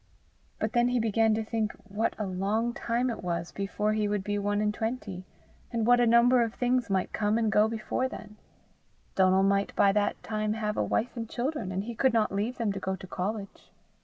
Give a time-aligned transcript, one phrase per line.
[0.57, 4.23] But then he began to think what a long time it was before he would
[4.23, 5.25] be one and twenty,
[5.71, 8.37] and what a number of things might come and go before then:
[9.13, 12.57] Donal might by that time have a wife and children, and he could not leave
[12.57, 13.69] them to go to college!